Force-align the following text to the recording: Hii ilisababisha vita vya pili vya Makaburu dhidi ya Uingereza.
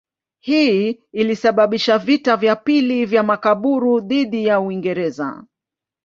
Hii 0.39 1.01
ilisababisha 1.11 1.97
vita 1.97 2.37
vya 2.37 2.55
pili 2.55 3.05
vya 3.05 3.23
Makaburu 3.23 3.99
dhidi 3.99 4.45
ya 4.45 4.59
Uingereza. 4.59 5.43